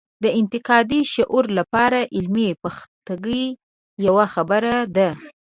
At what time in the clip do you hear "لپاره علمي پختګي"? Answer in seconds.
1.59-3.45